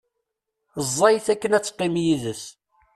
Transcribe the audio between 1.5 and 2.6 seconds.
ad teqqim yid-s.